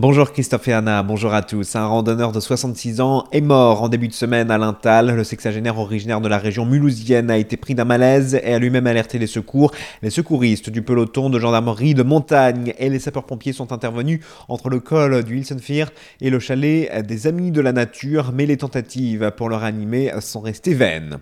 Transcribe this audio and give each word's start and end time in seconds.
Bonjour 0.00 0.30
Christophe 0.30 0.68
et 0.68 0.72
Anna, 0.72 1.02
bonjour 1.02 1.34
à 1.34 1.42
tous. 1.42 1.74
Un 1.74 1.84
randonneur 1.84 2.30
de 2.30 2.38
66 2.38 3.00
ans 3.00 3.24
est 3.32 3.40
mort 3.40 3.82
en 3.82 3.88
début 3.88 4.06
de 4.06 4.12
semaine 4.12 4.48
à 4.48 4.56
l'Intal. 4.56 5.16
Le 5.16 5.24
sexagénaire 5.24 5.76
originaire 5.76 6.20
de 6.20 6.28
la 6.28 6.38
région 6.38 6.64
mulhousienne 6.64 7.32
a 7.32 7.36
été 7.36 7.56
pris 7.56 7.74
d'un 7.74 7.84
malaise 7.84 8.36
et 8.36 8.54
a 8.54 8.60
lui-même 8.60 8.86
alerté 8.86 9.18
les 9.18 9.26
secours. 9.26 9.72
Les 10.02 10.10
secouristes 10.10 10.70
du 10.70 10.82
peloton 10.82 11.30
de 11.30 11.40
gendarmerie 11.40 11.94
de 11.94 12.04
montagne 12.04 12.74
et 12.78 12.90
les 12.90 13.00
sapeurs-pompiers 13.00 13.52
sont 13.52 13.72
intervenus 13.72 14.20
entre 14.46 14.68
le 14.68 14.78
col 14.78 15.24
du 15.24 15.38
Hilsenfir 15.38 15.90
et 16.20 16.30
le 16.30 16.38
chalet 16.38 17.04
des 17.04 17.26
Amis 17.26 17.50
de 17.50 17.60
la 17.60 17.72
Nature, 17.72 18.30
mais 18.32 18.46
les 18.46 18.56
tentatives 18.56 19.32
pour 19.36 19.48
le 19.48 19.56
ranimer 19.56 20.12
sont 20.20 20.42
restées 20.42 20.74
vaines. 20.74 21.18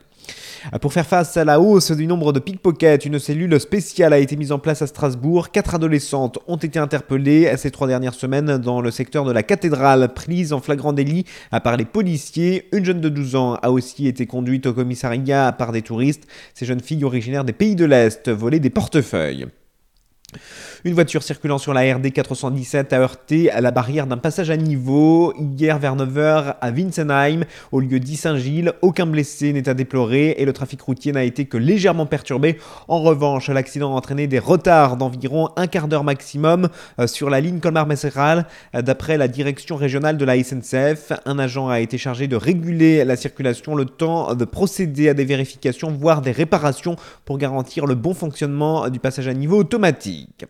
Pour 0.80 0.92
faire 0.92 1.06
face 1.06 1.36
à 1.36 1.44
la 1.44 1.60
hausse 1.60 1.92
du 1.92 2.06
nombre 2.06 2.32
de 2.32 2.40
pickpockets, 2.40 3.04
une 3.04 3.18
cellule 3.18 3.60
spéciale 3.60 4.12
a 4.12 4.18
été 4.18 4.36
mise 4.36 4.50
en 4.50 4.58
place 4.58 4.82
à 4.82 4.86
Strasbourg. 4.86 5.50
Quatre 5.50 5.76
adolescentes 5.76 6.38
ont 6.48 6.56
été 6.56 6.78
interpellées 6.78 7.56
ces 7.56 7.70
trois 7.70 7.86
dernières 7.86 8.14
semaines 8.14 8.58
dans 8.58 8.80
le 8.80 8.90
secteur 8.90 9.24
de 9.24 9.32
la 9.32 9.42
cathédrale, 9.42 10.12
prise 10.12 10.52
en 10.52 10.60
flagrant 10.60 10.92
délit 10.92 11.24
par 11.62 11.76
les 11.76 11.84
policiers. 11.84 12.68
Une 12.72 12.84
jeune 12.84 13.00
de 13.00 13.08
12 13.08 13.36
ans 13.36 13.54
a 13.62 13.70
aussi 13.70 14.08
été 14.08 14.26
conduite 14.26 14.66
au 14.66 14.72
commissariat 14.72 15.52
par 15.52 15.70
des 15.70 15.82
touristes. 15.82 16.26
Ces 16.54 16.66
jeunes 16.66 16.80
filles 16.80 17.04
originaires 17.04 17.44
des 17.44 17.52
pays 17.52 17.76
de 17.76 17.84
l'Est 17.84 18.28
volaient 18.28 18.60
des 18.60 18.70
portefeuilles. 18.70 19.46
Une 20.84 20.94
voiture 20.94 21.22
circulant 21.22 21.58
sur 21.58 21.72
la 21.72 21.94
RD 21.94 22.12
417 22.12 22.92
a 22.92 22.98
heurté 22.98 23.50
à 23.50 23.60
la 23.60 23.70
barrière 23.70 24.06
d'un 24.06 24.18
passage 24.18 24.50
à 24.50 24.56
niveau 24.56 25.32
hier 25.38 25.78
vers 25.78 25.96
9h 25.96 26.56
à 26.60 26.70
Winsenheim, 26.70 27.44
au 27.72 27.80
lieu 27.80 27.98
dit 27.98 28.16
Saint-Gilles. 28.16 28.72
Aucun 28.82 29.06
blessé 29.06 29.52
n'est 29.52 29.68
à 29.68 29.74
déplorer 29.74 30.34
et 30.38 30.44
le 30.44 30.52
trafic 30.52 30.80
routier 30.82 31.12
n'a 31.12 31.24
été 31.24 31.46
que 31.46 31.56
légèrement 31.56 32.04
perturbé. 32.04 32.58
En 32.88 33.00
revanche, 33.00 33.48
l'accident 33.48 33.94
a 33.94 33.96
entraîné 33.96 34.26
des 34.26 34.38
retards 34.38 34.96
d'environ 34.96 35.48
un 35.56 35.66
quart 35.66 35.88
d'heure 35.88 36.04
maximum 36.04 36.68
euh, 37.00 37.06
sur 37.06 37.30
la 37.30 37.40
ligne 37.40 37.58
Colmar-Messeral. 37.58 38.46
D'après 38.74 39.16
la 39.16 39.28
direction 39.28 39.76
régionale 39.76 40.18
de 40.18 40.24
la 40.24 40.42
SNCF, 40.42 41.12
un 41.24 41.38
agent 41.38 41.68
a 41.68 41.80
été 41.80 41.96
chargé 41.96 42.28
de 42.28 42.36
réguler 42.36 43.04
la 43.04 43.16
circulation 43.16 43.74
le 43.74 43.86
temps 43.86 44.34
de 44.34 44.44
procéder 44.44 45.08
à 45.08 45.14
des 45.14 45.24
vérifications, 45.24 45.90
voire 45.90 46.20
des 46.20 46.32
réparations 46.32 46.96
pour 47.24 47.38
garantir 47.38 47.86
le 47.86 47.94
bon 47.94 48.12
fonctionnement 48.12 48.88
du 48.90 48.98
passage 48.98 49.28
à 49.28 49.34
niveau 49.34 49.58
automatique. 49.58 50.46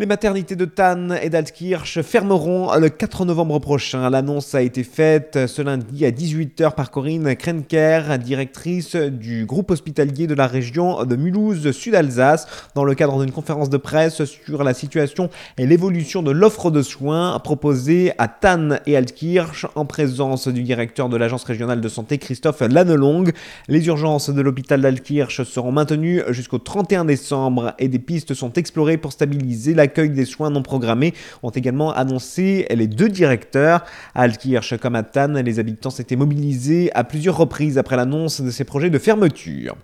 Les 0.00 0.06
maternités 0.06 0.54
de 0.54 0.64
Tann 0.64 1.18
et 1.20 1.28
d'Altkirch 1.28 2.02
fermeront 2.02 2.72
le 2.76 2.88
4 2.88 3.24
novembre 3.24 3.58
prochain. 3.58 4.08
L'annonce 4.10 4.54
a 4.54 4.62
été 4.62 4.84
faite 4.84 5.48
ce 5.48 5.60
lundi 5.60 6.06
à 6.06 6.12
18h 6.12 6.76
par 6.76 6.92
Corinne 6.92 7.34
Krenker, 7.34 8.16
directrice 8.20 8.94
du 8.94 9.44
groupe 9.44 9.72
hospitalier 9.72 10.28
de 10.28 10.34
la 10.34 10.46
région 10.46 11.04
de 11.04 11.16
Mulhouse-Sud-Alsace, 11.16 12.46
dans 12.76 12.84
le 12.84 12.94
cadre 12.94 13.20
d'une 13.20 13.32
conférence 13.32 13.70
de 13.70 13.76
presse 13.76 14.24
sur 14.24 14.62
la 14.62 14.72
situation 14.72 15.30
et 15.56 15.66
l'évolution 15.66 16.22
de 16.22 16.30
l'offre 16.30 16.70
de 16.70 16.82
soins 16.82 17.36
proposée 17.40 18.12
à 18.18 18.28
Tann 18.28 18.78
et 18.86 18.96
Altkirch 18.96 19.66
en 19.74 19.84
présence 19.84 20.46
du 20.46 20.62
directeur 20.62 21.08
de 21.08 21.16
l'agence 21.16 21.42
régionale 21.42 21.80
de 21.80 21.88
santé 21.88 22.18
Christophe 22.18 22.60
Lannelong. 22.60 23.32
Les 23.66 23.88
urgences 23.88 24.30
de 24.30 24.40
l'hôpital 24.42 24.80
d'Altkirch 24.80 25.42
seront 25.42 25.72
maintenues 25.72 26.22
jusqu'au 26.28 26.58
31 26.58 27.04
décembre 27.04 27.74
et 27.80 27.88
des 27.88 27.98
pistes 27.98 28.34
sont 28.34 28.52
explorées 28.52 28.96
pour 28.96 29.10
stabiliser 29.10 29.74
la 29.74 29.87
l'accueil 29.88 30.10
des 30.10 30.26
soins 30.26 30.50
non 30.50 30.62
programmés 30.62 31.14
ont 31.42 31.48
également 31.48 31.94
annoncé 31.94 32.66
les 32.70 32.86
deux 32.86 33.08
directeurs. 33.08 33.84
À 34.14 34.22
Alkirch 34.22 34.76
comme 34.76 34.96
à 34.96 35.02
Tann, 35.02 35.38
les 35.40 35.58
habitants 35.58 35.88
s'étaient 35.88 36.16
mobilisés 36.16 36.90
à 36.94 37.04
plusieurs 37.04 37.38
reprises 37.38 37.78
après 37.78 37.96
l'annonce 37.96 38.42
de 38.42 38.50
ces 38.50 38.64
projets 38.64 38.90
de 38.90 38.98
fermeture. 38.98 39.76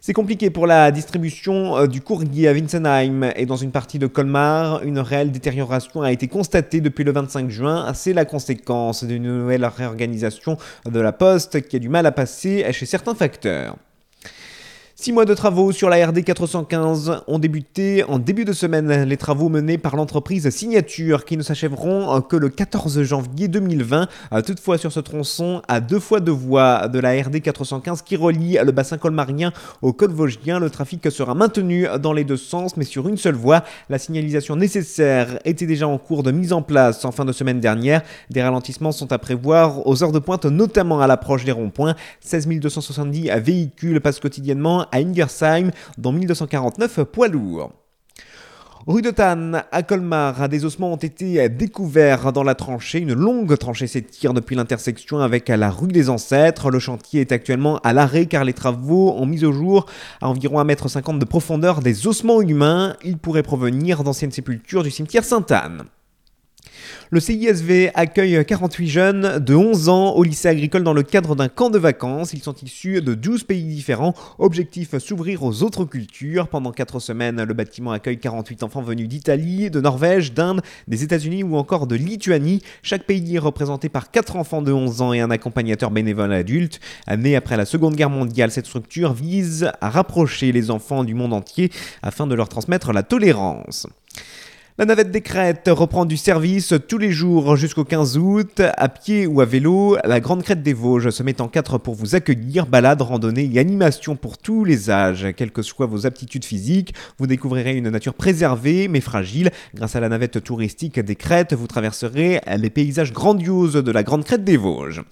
C'est 0.00 0.14
compliqué 0.14 0.50
pour 0.50 0.66
la 0.66 0.90
distribution 0.90 1.76
euh, 1.76 1.86
du 1.86 2.00
courrier 2.00 2.48
à 2.48 2.52
Winsenheim 2.52 3.30
et 3.36 3.46
dans 3.46 3.56
une 3.56 3.70
partie 3.70 4.00
de 4.00 4.08
Colmar. 4.08 4.82
Une 4.82 4.98
réelle 4.98 5.30
détérioration 5.30 6.02
a 6.02 6.10
été 6.10 6.26
constatée 6.26 6.80
depuis 6.80 7.04
le 7.04 7.12
25 7.12 7.50
juin. 7.50 7.92
C'est 7.94 8.14
la 8.14 8.24
conséquence 8.24 9.04
d'une 9.04 9.22
nouvelle 9.22 9.64
réorganisation 9.64 10.56
de 10.86 10.98
la 10.98 11.12
poste 11.12 11.68
qui 11.68 11.76
a 11.76 11.78
du 11.78 11.88
mal 11.88 12.06
à 12.06 12.10
passer 12.10 12.66
chez 12.72 12.86
certains 12.86 13.14
facteurs. 13.14 13.76
Six 15.02 15.10
mois 15.10 15.24
de 15.24 15.34
travaux 15.34 15.72
sur 15.72 15.90
la 15.90 16.06
RD 16.06 16.22
415 16.22 17.22
ont 17.26 17.40
débuté 17.40 18.04
en 18.04 18.20
début 18.20 18.44
de 18.44 18.52
semaine. 18.52 19.02
Les 19.02 19.16
travaux 19.16 19.48
menés 19.48 19.76
par 19.76 19.96
l'entreprise 19.96 20.48
Signature 20.50 21.24
qui 21.24 21.36
ne 21.36 21.42
s'achèveront 21.42 22.20
que 22.20 22.36
le 22.36 22.48
14 22.48 23.02
janvier 23.02 23.48
2020. 23.48 24.06
Toutefois, 24.46 24.78
sur 24.78 24.92
ce 24.92 25.00
tronçon, 25.00 25.60
à 25.66 25.80
deux 25.80 25.98
fois 25.98 26.20
deux 26.20 26.30
voies 26.30 26.86
de 26.86 27.00
la 27.00 27.20
RD 27.20 27.42
415 27.42 28.02
qui 28.02 28.14
relie 28.14 28.58
le 28.64 28.70
bassin 28.70 28.96
colmarien 28.96 29.52
au 29.82 29.92
col 29.92 30.12
vosgien, 30.12 30.60
le 30.60 30.70
trafic 30.70 31.10
sera 31.10 31.34
maintenu 31.34 31.88
dans 32.00 32.12
les 32.12 32.22
deux 32.22 32.36
sens, 32.36 32.76
mais 32.76 32.84
sur 32.84 33.08
une 33.08 33.16
seule 33.16 33.34
voie. 33.34 33.64
La 33.90 33.98
signalisation 33.98 34.54
nécessaire 34.54 35.40
était 35.44 35.66
déjà 35.66 35.88
en 35.88 35.98
cours 35.98 36.22
de 36.22 36.30
mise 36.30 36.52
en 36.52 36.62
place 36.62 37.04
en 37.04 37.10
fin 37.10 37.24
de 37.24 37.32
semaine 37.32 37.58
dernière. 37.58 38.02
Des 38.30 38.40
ralentissements 38.40 38.92
sont 38.92 39.10
à 39.10 39.18
prévoir 39.18 39.84
aux 39.84 40.04
heures 40.04 40.12
de 40.12 40.20
pointe, 40.20 40.44
notamment 40.44 41.00
à 41.00 41.08
l'approche 41.08 41.44
des 41.44 41.50
ronds-points. 41.50 41.96
16 42.20 42.46
270 42.46 43.30
véhicules 43.40 44.00
passent 44.00 44.20
quotidiennement 44.20 44.86
à 44.92 44.98
Ingersheim, 44.98 45.70
dont 45.98 46.12
1249 46.12 47.02
poids 47.04 47.28
lourds. 47.28 47.72
Rue 48.88 49.02
de 49.02 49.10
Tannes, 49.12 49.62
à 49.70 49.84
Colmar, 49.84 50.48
des 50.48 50.64
ossements 50.64 50.92
ont 50.92 50.96
été 50.96 51.48
découverts 51.48 52.32
dans 52.32 52.42
la 52.42 52.56
tranchée. 52.56 52.98
Une 52.98 53.12
longue 53.12 53.56
tranchée 53.56 53.86
s'étire 53.86 54.34
depuis 54.34 54.56
l'intersection 54.56 55.20
avec 55.20 55.46
la 55.48 55.70
rue 55.70 55.92
des 55.92 56.10
Ancêtres. 56.10 56.68
Le 56.68 56.80
chantier 56.80 57.20
est 57.20 57.30
actuellement 57.30 57.78
à 57.84 57.92
l'arrêt 57.92 58.26
car 58.26 58.42
les 58.42 58.54
travaux 58.54 59.12
ont 59.12 59.24
mis 59.24 59.44
au 59.44 59.52
jour 59.52 59.86
à 60.20 60.28
environ 60.28 60.60
1,50 60.64 61.10
m 61.10 61.18
de 61.20 61.24
profondeur 61.24 61.80
des 61.80 62.08
ossements 62.08 62.42
humains. 62.42 62.96
Ils 63.04 63.18
pourraient 63.18 63.44
provenir 63.44 64.02
d'anciennes 64.02 64.32
sépultures 64.32 64.82
du 64.82 64.90
cimetière 64.90 65.24
Sainte-Anne. 65.24 65.84
Le 67.10 67.20
CISV 67.20 67.90
accueille 67.94 68.44
48 68.44 68.88
jeunes 68.88 69.38
de 69.38 69.54
11 69.54 69.88
ans 69.88 70.14
au 70.14 70.22
lycée 70.22 70.48
agricole 70.48 70.82
dans 70.82 70.92
le 70.92 71.02
cadre 71.02 71.36
d'un 71.36 71.48
camp 71.48 71.70
de 71.70 71.78
vacances. 71.78 72.32
Ils 72.32 72.42
sont 72.42 72.54
issus 72.62 73.02
de 73.02 73.14
12 73.14 73.44
pays 73.44 73.64
différents. 73.64 74.14
Objectif 74.38 74.96
s'ouvrir 74.98 75.42
aux 75.42 75.62
autres 75.62 75.84
cultures. 75.84 76.48
Pendant 76.48 76.72
4 76.72 77.00
semaines, 77.00 77.42
le 77.42 77.54
bâtiment 77.54 77.92
accueille 77.92 78.18
48 78.18 78.62
enfants 78.62 78.82
venus 78.82 79.08
d'Italie, 79.08 79.70
de 79.70 79.80
Norvège, 79.80 80.32
d'Inde, 80.32 80.62
des 80.88 81.02
États-Unis 81.02 81.42
ou 81.42 81.56
encore 81.56 81.86
de 81.86 81.96
Lituanie. 81.96 82.62
Chaque 82.82 83.04
pays 83.04 83.36
est 83.36 83.38
représenté 83.38 83.88
par 83.88 84.10
4 84.10 84.36
enfants 84.36 84.62
de 84.62 84.72
11 84.72 85.02
ans 85.02 85.12
et 85.12 85.20
un 85.20 85.30
accompagnateur 85.30 85.90
bénévole 85.90 86.32
adulte. 86.32 86.80
Né 87.16 87.36
après 87.36 87.56
la 87.56 87.64
Seconde 87.64 87.94
Guerre 87.94 88.10
mondiale, 88.10 88.50
cette 88.50 88.66
structure 88.66 89.12
vise 89.12 89.70
à 89.80 89.90
rapprocher 89.90 90.52
les 90.52 90.70
enfants 90.70 91.04
du 91.04 91.14
monde 91.14 91.32
entier 91.32 91.70
afin 92.02 92.26
de 92.26 92.34
leur 92.34 92.48
transmettre 92.48 92.92
la 92.92 93.02
tolérance. 93.02 93.86
La 94.78 94.86
navette 94.86 95.10
des 95.10 95.20
crêtes 95.20 95.68
reprend 95.70 96.06
du 96.06 96.16
service 96.16 96.72
tous 96.88 96.96
les 96.96 97.12
jours 97.12 97.56
jusqu'au 97.56 97.84
15 97.84 98.16
août, 98.16 98.62
à 98.78 98.88
pied 98.88 99.26
ou 99.26 99.42
à 99.42 99.44
vélo. 99.44 99.98
La 100.02 100.18
Grande 100.18 100.42
Crête 100.42 100.62
des 100.62 100.72
Vosges 100.72 101.10
se 101.10 101.22
met 101.22 101.42
en 101.42 101.48
quatre 101.48 101.76
pour 101.76 101.94
vous 101.94 102.14
accueillir. 102.14 102.64
Balade, 102.64 103.02
randonnée 103.02 103.50
et 103.52 103.58
animation 103.58 104.16
pour 104.16 104.38
tous 104.38 104.64
les 104.64 104.88
âges. 104.88 105.26
Quelles 105.36 105.52
que 105.52 105.60
soient 105.60 105.84
vos 105.84 106.06
aptitudes 106.06 106.46
physiques, 106.46 106.94
vous 107.18 107.26
découvrirez 107.26 107.76
une 107.76 107.90
nature 107.90 108.14
préservée 108.14 108.88
mais 108.88 109.02
fragile. 109.02 109.50
Grâce 109.74 109.94
à 109.94 110.00
la 110.00 110.08
navette 110.08 110.42
touristique 110.42 110.98
des 110.98 111.16
crêtes, 111.16 111.52
vous 111.52 111.66
traverserez 111.66 112.40
les 112.56 112.70
paysages 112.70 113.12
grandioses 113.12 113.74
de 113.74 113.92
la 113.92 114.02
Grande 114.02 114.24
Crête 114.24 114.42
des 114.42 114.56
Vosges. 114.56 115.02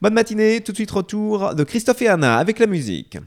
Bonne 0.00 0.14
matinée, 0.14 0.60
tout 0.60 0.70
de 0.70 0.76
suite 0.76 0.92
retour 0.92 1.56
de 1.56 1.64
Christophe 1.64 2.02
et 2.02 2.08
Anna 2.08 2.36
avec 2.36 2.60
la 2.60 2.68
musique. 2.68 3.18